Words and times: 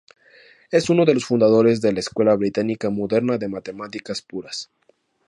Es 0.71 0.89
uno 0.89 1.05
de 1.05 1.13
los 1.13 1.25
fundadores 1.25 1.79
de 1.79 1.93
la 1.93 1.99
escuela 1.99 2.33
británica 2.33 2.89
moderna 2.89 3.37
de 3.37 3.47
matemáticas 3.49 4.23
puras. 4.23 4.71